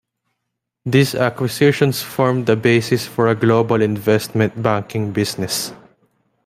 [0.83, 5.73] These acquisitions formed the basis for a global investment banking business.